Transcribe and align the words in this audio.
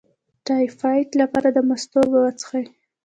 د 0.03 0.03
ټایفایډ 0.47 1.09
لپاره 1.21 1.49
د 1.51 1.57
مستو 1.67 1.97
اوبه 2.01 2.19
وڅښئ 2.23 2.65